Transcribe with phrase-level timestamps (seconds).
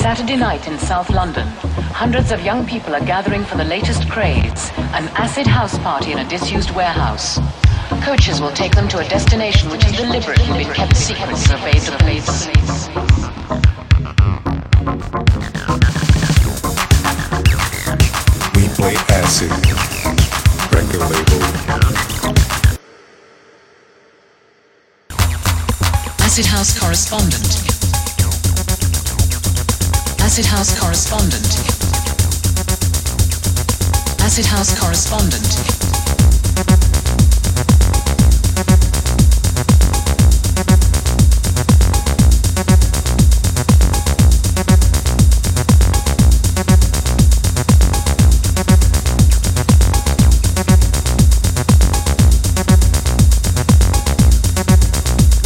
[0.00, 1.46] Saturday night in South London,
[1.92, 6.18] hundreds of young people are gathering for the latest craze, an acid house party in
[6.20, 7.38] a disused warehouse.
[8.02, 11.96] Coaches will take them to a destination which has deliberately been kept secret evade the
[11.98, 12.48] police.
[18.56, 19.50] We play acid.
[20.72, 21.40] Record label.
[26.24, 27.79] Acid House correspondent.
[30.40, 31.44] Acid House correspondent.
[34.22, 35.44] Acid House correspondent.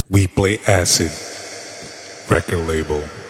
[0.09, 1.11] We play acid.
[2.31, 3.24] Record label.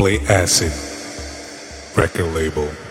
[0.00, 0.72] Play acid.
[1.94, 2.89] Record label.